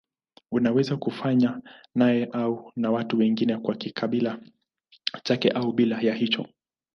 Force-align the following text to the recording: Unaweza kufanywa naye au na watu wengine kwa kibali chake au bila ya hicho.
Unaweza 0.51 0.97
kufanywa 0.97 1.61
naye 1.95 2.25
au 2.31 2.71
na 2.75 2.91
watu 2.91 3.17
wengine 3.17 3.57
kwa 3.57 3.75
kibali 3.75 4.53
chake 5.23 5.49
au 5.49 5.73
bila 5.73 6.01
ya 6.01 6.13
hicho. 6.13 6.47